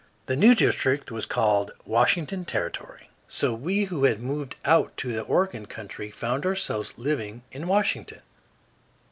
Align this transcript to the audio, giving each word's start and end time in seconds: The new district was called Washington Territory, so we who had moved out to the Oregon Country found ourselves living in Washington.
The 0.25 0.35
new 0.35 0.55
district 0.55 1.11
was 1.11 1.27
called 1.27 1.73
Washington 1.85 2.43
Territory, 2.43 3.11
so 3.29 3.53
we 3.53 3.83
who 3.83 4.05
had 4.05 4.19
moved 4.19 4.55
out 4.65 4.97
to 4.97 5.11
the 5.11 5.21
Oregon 5.21 5.67
Country 5.67 6.09
found 6.09 6.43
ourselves 6.43 6.95
living 6.97 7.43
in 7.51 7.67
Washington. 7.67 8.23